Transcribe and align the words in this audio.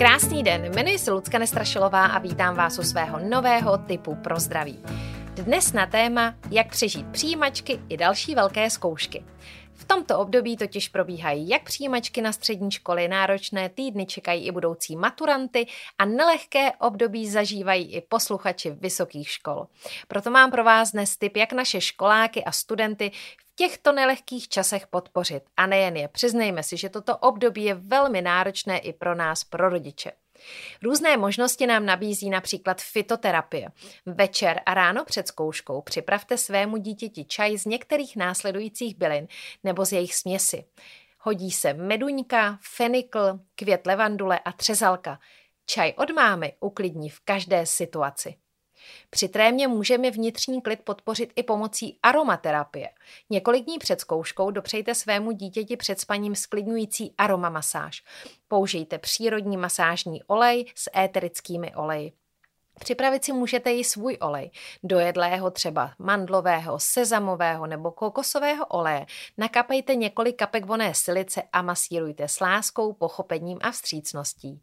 Krásný 0.00 0.42
den, 0.42 0.64
jmenuji 0.64 0.98
se 0.98 1.12
Lucka 1.12 1.38
Nestrašilová 1.38 2.06
a 2.06 2.18
vítám 2.18 2.56
vás 2.56 2.78
u 2.78 2.82
svého 2.82 3.18
nového 3.18 3.78
typu 3.78 4.14
pro 4.14 4.40
zdraví. 4.40 4.82
Dnes 5.34 5.72
na 5.72 5.86
téma, 5.86 6.34
jak 6.50 6.70
přežít 6.70 7.06
přijímačky 7.06 7.80
i 7.88 7.96
další 7.96 8.34
velké 8.34 8.70
zkoušky. 8.70 9.24
V 9.74 9.84
tomto 9.84 10.18
období 10.18 10.56
totiž 10.56 10.88
probíhají 10.88 11.48
jak 11.48 11.62
přijímačky 11.62 12.22
na 12.22 12.32
střední 12.32 12.70
školy, 12.70 13.08
náročné 13.08 13.68
týdny 13.68 14.06
čekají 14.06 14.46
i 14.46 14.52
budoucí 14.52 14.96
maturanty 14.96 15.66
a 15.98 16.04
nelehké 16.04 16.72
období 16.72 17.30
zažívají 17.30 17.94
i 17.94 18.00
posluchači 18.00 18.70
vysokých 18.70 19.28
škol. 19.30 19.66
Proto 20.08 20.30
mám 20.30 20.50
pro 20.50 20.64
vás 20.64 20.92
dnes 20.92 21.16
tip, 21.16 21.36
jak 21.36 21.52
naše 21.52 21.80
školáky 21.80 22.44
a 22.44 22.52
studenty 22.52 23.10
těchto 23.60 23.92
nelehkých 23.92 24.48
časech 24.48 24.86
podpořit. 24.86 25.42
A 25.56 25.66
nejen 25.66 25.96
je, 25.96 26.08
přiznejme 26.08 26.62
si, 26.62 26.76
že 26.76 26.88
toto 26.88 27.16
období 27.16 27.64
je 27.64 27.74
velmi 27.74 28.22
náročné 28.22 28.78
i 28.78 28.92
pro 28.92 29.14
nás, 29.14 29.44
pro 29.44 29.68
rodiče. 29.68 30.12
Různé 30.82 31.16
možnosti 31.16 31.66
nám 31.66 31.86
nabízí 31.86 32.30
například 32.30 32.80
fitoterapie. 32.80 33.68
Večer 34.06 34.60
a 34.66 34.74
ráno 34.74 35.04
před 35.04 35.28
zkouškou 35.28 35.82
připravte 35.82 36.38
svému 36.38 36.76
dítěti 36.76 37.24
čaj 37.24 37.58
z 37.58 37.64
některých 37.64 38.16
následujících 38.16 38.96
bylin 38.96 39.28
nebo 39.64 39.84
z 39.84 39.92
jejich 39.92 40.14
směsi. 40.14 40.64
Hodí 41.18 41.50
se 41.50 41.74
meduňka, 41.74 42.58
fenikl, 42.62 43.40
květ 43.54 43.86
levandule 43.86 44.38
a 44.38 44.52
třezalka. 44.52 45.18
Čaj 45.66 45.94
od 45.96 46.10
mámy 46.10 46.52
uklidní 46.60 47.10
v 47.10 47.20
každé 47.20 47.66
situaci. 47.66 48.34
Při 49.10 49.28
trémě 49.28 49.68
můžeme 49.68 50.10
vnitřní 50.10 50.62
klid 50.62 50.80
podpořit 50.84 51.32
i 51.36 51.42
pomocí 51.42 51.98
aromaterapie. 52.02 52.90
Několik 53.30 53.64
dní 53.64 53.78
před 53.78 54.00
zkouškou 54.00 54.50
dopřejte 54.50 54.94
svému 54.94 55.32
dítěti 55.32 55.76
před 55.76 56.00
spaním 56.00 56.34
sklidňující 56.34 57.14
aromamasáž. 57.18 58.04
Použijte 58.48 58.98
přírodní 58.98 59.56
masážní 59.56 60.22
olej 60.22 60.64
s 60.74 60.90
éterickými 60.98 61.74
oleji. 61.74 62.12
Připravit 62.80 63.24
si 63.24 63.32
můžete 63.32 63.72
i 63.72 63.84
svůj 63.84 64.16
olej, 64.20 64.50
dojedlého 64.82 65.50
třeba 65.50 65.92
mandlového, 65.98 66.78
sezamového 66.78 67.66
nebo 67.66 67.90
kokosového 67.90 68.66
oleje. 68.66 69.06
Nakapejte 69.38 69.94
několik 69.94 70.36
kapek 70.36 70.64
voné 70.66 70.94
silice 70.94 71.42
a 71.52 71.62
masírujte 71.62 72.28
s 72.28 72.40
láskou, 72.40 72.92
pochopením 72.92 73.58
a 73.62 73.70
vstřícností. 73.70 74.62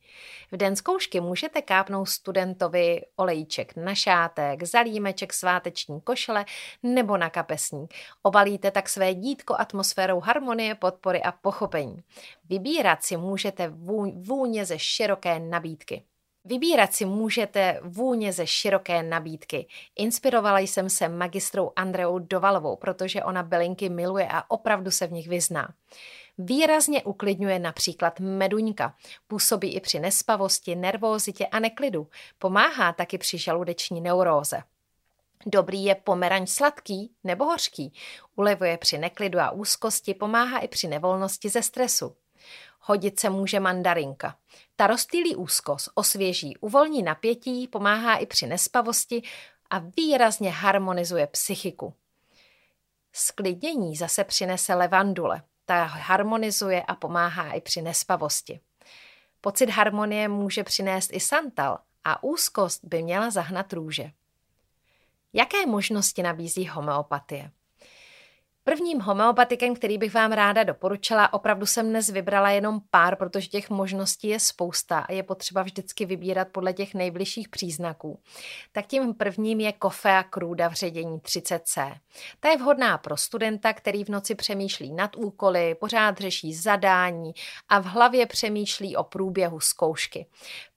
V 0.52 0.58
den 0.58 0.76
zkoušky 0.76 1.20
můžete 1.22 1.62
kápnout 1.62 2.10
studentovi 2.10 3.02
olejček 3.16 3.76
na 3.76 3.96
šátek, 3.96 4.64
zalímeček 4.64 5.34
sváteční 5.34 6.02
košle 6.02 6.46
nebo 6.84 7.18
na 7.18 7.30
kapesník. 7.30 7.94
Obalíte 8.24 8.72
tak 8.72 8.90
své 8.90 9.14
dítko 9.14 9.56
atmosférou 9.60 10.20
harmonie, 10.20 10.76
podpory 10.76 11.24
a 11.24 11.32
pochopení. 11.32 12.04
Vybírat 12.50 13.04
si 13.04 13.18
můžete 13.18 13.74
vůně 14.14 14.66
ze 14.66 14.80
široké 14.80 15.40
nabídky. 15.40 16.04
Vybírat 16.48 16.94
si 16.94 17.06
můžete 17.06 17.80
vůně 17.84 18.34
ze 18.34 18.48
široké 18.48 19.04
nabídky. 19.04 19.68
Inspirovala 19.96 20.60
jsem 20.60 20.90
se 20.90 21.10
magistrou 21.10 21.72
Andreou 21.76 22.20
Dovalovou, 22.20 22.76
protože 22.76 23.24
ona 23.24 23.44
bylinky 23.44 23.90
miluje 23.90 24.28
a 24.32 24.44
opravdu 24.52 24.92
se 24.92 25.08
v 25.08 25.12
nich 25.12 25.28
vyzná. 25.28 25.74
Výrazně 26.38 27.04
uklidňuje 27.04 27.60
například 27.60 28.20
meduňka. 28.20 28.96
Působí 29.28 29.76
i 29.76 29.80
při 29.80 30.00
nespavosti, 30.00 30.76
nervózitě 30.76 31.48
a 31.48 31.60
neklidu. 31.60 32.08
Pomáhá 32.40 32.94
taky 32.94 33.18
při 33.18 33.38
žaludeční 33.38 34.02
neuróze. 34.02 34.64
Dobrý 35.46 35.84
je 35.84 35.96
pomeraň 35.96 36.48
sladký 36.48 37.12
nebo 37.24 37.46
hořký. 37.46 37.94
Ulevuje 38.36 38.78
při 38.78 38.98
neklidu 38.98 39.40
a 39.40 39.52
úzkosti, 39.52 40.14
pomáhá 40.14 40.60
i 40.60 40.68
při 40.68 40.88
nevolnosti 40.88 41.50
ze 41.50 41.62
stresu. 41.64 42.16
Hodit 42.90 43.20
se 43.20 43.30
může 43.30 43.60
mandarinka. 43.60 44.38
Ta 44.76 44.88
rozstýlí 44.88 45.36
úzkost, 45.36 45.90
osvěží, 45.96 46.58
uvolní 46.58 47.04
napětí, 47.04 47.68
pomáhá 47.68 48.16
i 48.18 48.26
při 48.26 48.48
nespavosti 48.48 49.22
a 49.70 49.80
výrazně 49.80 50.52
harmonizuje 50.52 51.28
psychiku. 51.28 51.94
Sklidnění 53.14 53.96
zase 53.96 54.24
přinese 54.24 54.74
levandule. 54.74 55.42
Ta 55.66 55.84
harmonizuje 55.84 56.84
a 56.84 56.96
pomáhá 56.96 57.52
i 57.52 57.62
při 57.62 57.82
nespavosti. 57.82 58.60
Pocit 59.42 59.70
harmonie 59.70 60.28
může 60.28 60.64
přinést 60.64 61.14
i 61.14 61.20
santal 61.20 61.80
a 62.04 62.24
úzkost 62.24 62.86
by 62.86 63.04
měla 63.04 63.30
zahnat 63.30 63.74
růže. 63.74 64.12
Jaké 65.34 65.66
možnosti 65.66 66.24
nabízí 66.24 66.68
homeopatie? 66.68 67.52
Prvním 68.68 69.00
homeopatikem, 69.00 69.76
který 69.76 69.98
bych 69.98 70.14
vám 70.14 70.32
ráda 70.32 70.64
doporučila, 70.64 71.34
opravdu 71.34 71.66
jsem 71.66 71.90
dnes 71.90 72.10
vybrala 72.10 72.50
jenom 72.50 72.82
pár, 72.92 73.16
protože 73.16 73.48
těch 73.48 73.70
možností 73.70 74.28
je 74.28 74.40
spousta 74.40 75.00
a 75.00 75.12
je 75.12 75.24
potřeba 75.24 75.62
vždycky 75.64 76.06
vybírat 76.06 76.48
podle 76.52 76.74
těch 76.74 76.94
nejbližších 76.94 77.50
příznaků. 77.50 78.20
Tak 78.72 78.88
tím 78.88 79.14
prvním 79.14 79.60
je 79.60 79.74
a 80.04 80.24
krůda 80.24 80.70
v 80.70 80.74
ředění 80.74 81.18
30C. 81.18 81.98
Ta 82.40 82.50
je 82.50 82.58
vhodná 82.58 82.98
pro 82.98 83.18
studenta, 83.18 83.74
který 83.74 84.04
v 84.04 84.10
noci 84.10 84.36
přemýšlí 84.36 84.94
nad 84.94 85.16
úkoly, 85.16 85.76
pořád 85.76 86.18
řeší 86.18 86.54
zadání 86.54 87.32
a 87.70 87.80
v 87.80 87.86
hlavě 87.86 88.26
přemýšlí 88.26 88.96
o 88.96 89.04
průběhu 89.04 89.60
zkoušky. 89.60 90.26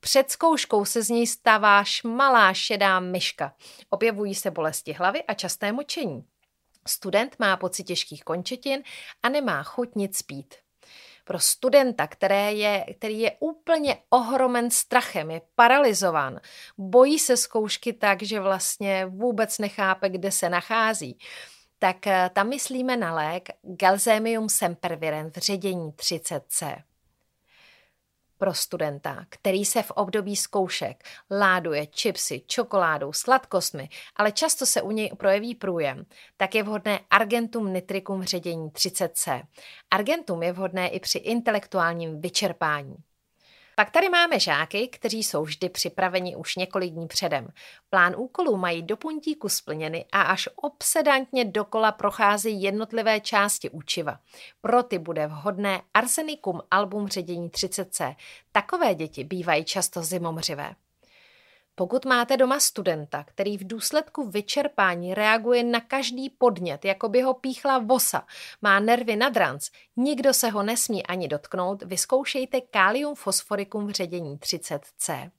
Před 0.01 0.31
zkouškou 0.31 0.85
se 0.85 1.03
z 1.03 1.09
něj 1.09 1.27
stává 1.27 1.85
šmalá 1.85 2.55
šedá 2.55 3.01
myška. 3.01 3.53
Objevují 3.91 4.35
se 4.35 4.51
bolesti 4.51 4.93
hlavy 4.93 5.23
a 5.23 5.35
časté 5.35 5.73
močení. 5.73 6.25
Student 6.89 7.37
má 7.39 7.57
pocit 7.57 7.85
těžkých 7.85 8.25
končetin 8.25 8.83
a 9.23 9.29
nemá 9.29 9.63
chuť 9.63 9.95
nic 9.95 10.23
pít. 10.23 10.55
Pro 11.25 11.39
studenta, 11.39 12.07
které 12.07 12.53
je, 12.53 12.87
který 12.99 13.21
je 13.21 13.37
úplně 13.41 13.97
ohromen 14.11 14.71
strachem, 14.71 15.31
je 15.31 15.41
paralizován, 15.55 16.41
bojí 16.79 17.19
se 17.19 17.37
zkoušky 17.37 17.93
tak, 17.93 18.23
že 18.23 18.41
vlastně 18.41 19.07
vůbec 19.07 19.59
nechápe, 19.59 20.09
kde 20.09 20.33
se 20.33 20.49
nachází, 20.49 21.19
tak 21.79 22.07
eh, 22.07 22.31
tam 22.33 22.49
myslíme 22.49 22.97
na 22.97 23.15
lék 23.15 23.49
Galzemium 23.63 24.49
sempervirent 24.49 25.37
v 25.37 25.41
ředění 25.41 25.91
30C 25.91 26.83
pro 28.41 28.55
studenta, 28.55 29.25
který 29.29 29.65
se 29.65 29.83
v 29.83 29.91
období 29.91 30.37
zkoušek 30.37 31.05
láduje 31.31 31.87
čipsy, 31.87 32.43
čokoládou, 32.47 33.13
sladkostmi, 33.13 33.89
ale 34.17 34.33
často 34.33 34.67
se 34.67 34.83
u 34.83 34.91
něj 34.91 35.11
projeví 35.17 35.55
průjem, 35.55 36.07
tak 36.37 36.55
je 36.55 36.63
vhodné 36.63 37.01
Argentum 37.11 37.73
nitricum 37.73 38.25
ředění 38.25 38.71
30C. 38.71 39.43
Argentum 39.91 40.43
je 40.43 40.53
vhodné 40.53 40.89
i 40.89 41.01
při 41.01 41.19
intelektuálním 41.19 42.21
vyčerpání. 42.21 42.97
Pak 43.81 43.91
tady 43.91 44.09
máme 44.09 44.41
žáky, 44.41 44.89
kteří 44.89 45.23
jsou 45.23 45.43
vždy 45.43 45.69
připraveni 45.69 46.37
už 46.37 46.57
několik 46.57 46.93
dní 46.93 47.07
předem. 47.07 47.49
Plán 47.91 48.15
úkolů 48.17 48.57
mají 48.57 48.83
do 48.83 48.97
puntíku 48.97 49.49
splněny 49.49 50.05
a 50.13 50.23
až 50.23 50.49
obsedantně 50.57 51.45
dokola 51.45 51.93
procházejí 51.93 52.63
jednotlivé 52.63 53.21
části 53.21 53.71
učiva. 53.71 54.19
Pro 54.61 54.83
ty 54.83 54.99
bude 54.99 55.27
vhodné 55.27 55.83
Arsenikum 55.95 56.61
album 56.71 57.09
ředění 57.09 57.49
30C. 57.49 58.17
Takové 58.53 58.95
děti 58.95 59.25
bývají 59.25 59.65
často 59.65 60.03
zimomřivé. 60.03 60.75
Pokud 61.75 62.05
máte 62.05 62.37
doma 62.37 62.61
studenta, 62.61 63.25
který 63.25 63.59
v 63.59 63.67
důsledku 63.67 64.31
vyčerpání 64.31 65.15
reaguje 65.15 65.65
na 65.65 65.81
každý 65.81 66.31
podnět, 66.31 66.85
jako 66.85 67.09
by 67.09 67.23
ho 67.23 67.35
píchla 67.35 67.79
vosa, 67.79 68.27
má 68.63 68.81
nervy 68.81 69.17
nad 69.17 69.37
ranc, 69.37 69.69
nikdo 69.97 70.35
se 70.35 70.51
ho 70.51 70.63
nesmí 70.63 71.07
ani 71.07 71.29
dotknout, 71.29 71.83
vyzkoušejte 71.83 72.61
kalium 72.61 73.15
fosforikum 73.15 73.87
v 73.87 73.91
ředění 73.91 74.37
30C. 74.37 75.31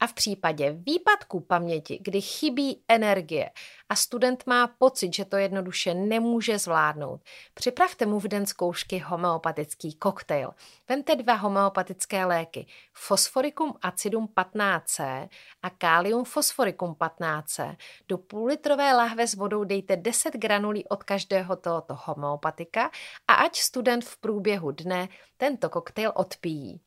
A 0.00 0.06
v 0.06 0.12
případě 0.12 0.72
výpadku 0.72 1.40
paměti, 1.40 1.98
kdy 2.02 2.20
chybí 2.20 2.84
energie 2.88 3.50
a 3.88 3.96
student 3.96 4.46
má 4.46 4.66
pocit, 4.66 5.14
že 5.14 5.24
to 5.24 5.36
jednoduše 5.36 5.94
nemůže 5.94 6.58
zvládnout, 6.58 7.20
připravte 7.54 8.06
mu 8.06 8.20
v 8.20 8.28
den 8.28 8.46
zkoušky 8.46 8.98
homeopatický 8.98 9.94
koktejl. 9.94 10.54
Vemte 10.88 11.16
dva 11.16 11.34
homeopatické 11.34 12.24
léky, 12.24 12.66
fosforicum 12.92 13.74
acidum 13.82 14.28
15C 14.36 15.28
a 15.62 15.70
kalium 15.70 16.24
fosforicum 16.24 16.94
15C. 16.94 17.76
Do 18.08 18.18
půllitrové 18.18 18.94
lahve 18.94 19.26
s 19.26 19.34
vodou 19.34 19.64
dejte 19.64 19.96
10 19.96 20.34
granulí 20.34 20.88
od 20.88 21.04
každého 21.04 21.56
tohoto 21.56 21.98
homeopatika 22.04 22.90
a 23.28 23.34
ať 23.34 23.56
student 23.56 24.04
v 24.04 24.20
průběhu 24.20 24.70
dne 24.70 25.08
tento 25.36 25.70
koktejl 25.70 26.12
odpíjí. 26.14 26.85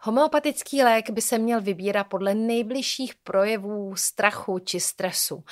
Homeopatický 0.00 0.82
lék 0.82 1.10
by 1.10 1.20
se 1.20 1.38
měl 1.38 1.60
vybírat 1.60 2.04
podle 2.04 2.34
nejbližších 2.34 3.14
projevů 3.14 3.96
strachu 3.96 4.58
či 4.58 4.80
stresu. 4.80 5.44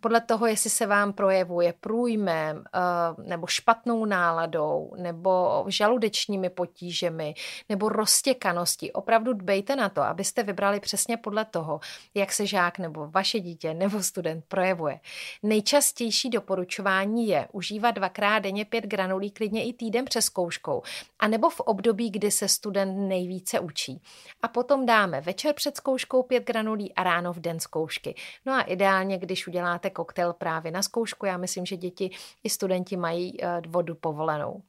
Podle 0.00 0.20
toho, 0.20 0.46
jestli 0.46 0.70
se 0.70 0.86
vám 0.86 1.12
projevuje 1.12 1.74
průjmem 1.80 2.64
eh, 2.74 2.80
nebo 3.28 3.46
špatnou 3.46 4.04
náladou 4.04 4.92
nebo 4.96 5.64
žaludečními 5.68 6.50
potížemi 6.50 7.34
nebo 7.68 7.88
roztěkaností. 7.88 8.92
Opravdu 8.92 9.32
dbejte 9.32 9.76
na 9.76 9.88
to, 9.88 10.02
abyste 10.02 10.42
vybrali 10.42 10.80
přesně 10.80 11.16
podle 11.16 11.44
toho, 11.44 11.80
jak 12.14 12.32
se 12.32 12.46
žák 12.46 12.78
nebo 12.78 13.06
vaše 13.10 13.40
dítě 13.40 13.74
nebo 13.74 14.02
student 14.02 14.44
projevuje. 14.48 15.00
Nejčastější 15.42 16.30
doporučování 16.30 17.28
je 17.28 17.48
užívat 17.52 17.94
dvakrát 17.94 18.38
denně 18.38 18.64
pět 18.64 18.84
granulí 18.84 19.30
klidně 19.30 19.64
i 19.64 19.72
týden 19.72 20.04
přes 20.04 20.24
zkouškou, 20.24 20.82
anebo 21.18 21.50
v 21.50 21.60
období, 21.60 22.10
kdy 22.10 22.30
se 22.30 22.48
student 22.48 23.08
nejvíce 23.08 23.60
učí. 23.60 23.91
Podaří. 23.92 24.32
A 24.42 24.48
potom 24.48 24.86
dáme 24.86 25.20
večer 25.20 25.54
před 25.54 25.76
zkouškou 25.76 26.22
pět 26.22 26.44
granulí 26.44 26.94
a 26.94 27.02
ráno 27.02 27.32
v 27.32 27.40
den 27.40 27.60
zkoušky. 27.60 28.14
No 28.46 28.52
a 28.52 28.60
ideálně, 28.60 29.18
když 29.18 29.46
uděláte 29.46 29.90
koktejl 29.90 30.32
právě 30.32 30.72
na 30.72 30.82
zkoušku, 30.82 31.26
já 31.26 31.36
myslím, 31.36 31.66
že 31.66 31.76
děti 31.76 32.10
i 32.44 32.50
studenti 32.50 32.96
mají 32.96 33.44
eh, 33.44 33.60
vodu 33.68 33.94
povolenou. 33.94 34.62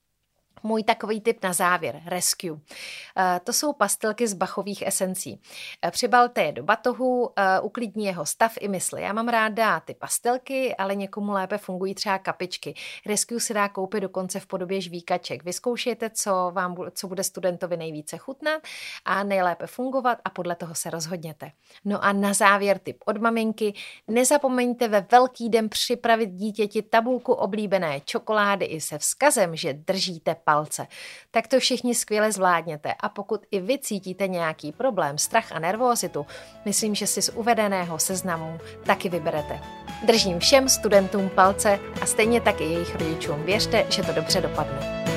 Můj 0.66 0.84
takový 0.84 1.22
tip 1.22 1.44
na 1.44 1.54
závěr, 1.54 2.02
rescue. 2.06 2.60
Eh, 3.18 3.40
to 3.44 3.54
jsou 3.54 3.74
pastelky 3.74 4.28
z 4.28 4.34
bachových 4.34 4.82
esencí. 4.88 5.42
Eh, 5.86 5.92
přibalte 5.92 6.44
je 6.44 6.52
do 6.52 6.64
batohu, 6.64 7.30
eh, 7.36 7.60
uklidní 7.60 8.06
jeho 8.06 8.26
stav 8.26 8.54
i 8.60 8.68
mysli. 8.68 9.02
Já 9.02 9.14
mám 9.14 9.28
ráda 9.28 9.80
ty 9.80 9.94
pastelky, 9.94 10.76
ale 10.76 10.96
někomu 10.96 11.32
lépe 11.32 11.58
fungují 11.58 11.96
třeba 11.96 12.18
kapičky. 12.18 12.76
Rescue 13.06 13.40
se 13.40 13.54
dá 13.54 13.70
koupit 13.70 14.02
dokonce 14.02 14.40
v 14.40 14.46
podobě 14.46 14.82
žvíkaček. 14.82 15.44
Vyzkoušejte, 15.44 16.10
co, 16.10 16.52
vám, 16.54 16.76
co 16.92 17.08
bude 17.08 17.24
studentovi 17.24 17.78
nejvíce 17.78 18.18
chutnat 18.18 18.62
a 19.06 19.24
nejlépe 19.24 19.68
fungovat 19.68 20.18
a 20.26 20.30
podle 20.30 20.56
toho 20.56 20.76
se 20.76 20.90
rozhodněte. 20.90 21.52
No 21.86 22.04
a 22.04 22.14
na 22.14 22.34
závěr 22.34 22.80
tip 22.80 22.98
od 23.06 23.18
maminky. 23.18 23.74
Nezapomeňte 24.08 24.88
ve 24.88 25.06
velký 25.12 25.50
den 25.50 25.70
připravit 25.70 26.30
dítěti 26.30 26.82
tabulku 26.82 27.34
oblíbené 27.34 28.02
čokolády 28.06 28.66
i 28.66 28.82
se 28.82 28.98
vzkazem, 28.98 29.56
že 29.56 29.74
držíte 29.74 30.36
palce 30.36 30.53
palce. 30.54 30.88
Tak 31.32 31.48
to 31.48 31.60
všichni 31.60 31.96
skvěle 31.96 32.32
zvládněte 32.32 32.94
a 33.00 33.10
pokud 33.10 33.42
i 33.52 33.60
vy 33.60 33.80
cítíte 33.80 34.28
nějaký 34.28 34.72
problém, 34.72 35.18
strach 35.18 35.52
a 35.52 35.60
nervózitu, 35.60 36.26
myslím, 36.66 36.96
že 36.96 37.08
si 37.08 37.22
z 37.22 37.30
uvedeného 37.30 38.00
seznamu 38.00 38.60
taky 38.86 39.10
vyberete. 39.10 39.60
Držím 40.06 40.40
všem 40.40 40.70
studentům 40.70 41.30
palce 41.30 41.80
a 42.02 42.06
stejně 42.06 42.42
tak 42.42 42.62
i 42.62 42.64
jejich 42.64 42.96
rodičům. 42.96 43.44
Věřte, 43.44 43.86
že 43.90 44.04
to 44.04 44.14
dobře 44.14 44.42
dopadne. 44.42 45.13